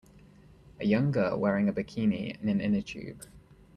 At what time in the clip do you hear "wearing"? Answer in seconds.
1.39-1.69